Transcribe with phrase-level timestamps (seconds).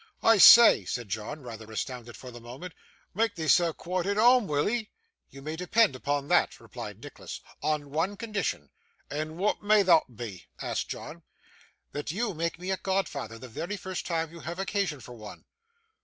[0.23, 2.73] 'I say,' said John, rather astounded for the moment,
[3.13, 4.89] 'mak' theeself quite at whoam, will 'ee?'
[5.29, 8.71] 'You may depend upon that,' replied Nicholas; 'on one condition.'
[9.11, 11.21] 'And wa'at may thot be?' asked John.
[11.91, 15.45] 'That you make me a godfather the very first time you have occasion for one.